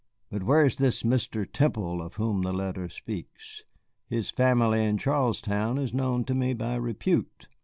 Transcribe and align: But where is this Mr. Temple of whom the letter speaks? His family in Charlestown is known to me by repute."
But 0.31 0.41
where 0.41 0.65
is 0.65 0.77
this 0.77 1.03
Mr. 1.03 1.45
Temple 1.47 2.01
of 2.01 2.15
whom 2.15 2.41
the 2.41 2.51
letter 2.51 2.89
speaks? 2.89 3.61
His 4.07 4.31
family 4.31 4.83
in 4.83 4.97
Charlestown 4.97 5.77
is 5.77 5.93
known 5.93 6.23
to 6.25 6.33
me 6.33 6.55
by 6.55 6.73
repute." 6.77 7.47